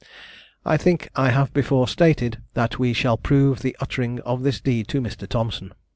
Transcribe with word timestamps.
I 0.65 0.77
think 0.77 1.09
I 1.15 1.29
have 1.29 1.53
before 1.53 1.87
stated, 1.87 2.41
that 2.55 2.79
we 2.79 2.91
shall 2.91 3.17
prove 3.19 3.59
the 3.61 3.77
uttering 3.79 4.19
of 4.21 4.41
this 4.41 4.59
deed 4.59 4.87
to 4.87 4.99
Mr. 4.99 5.27
Thompson. 5.29 5.75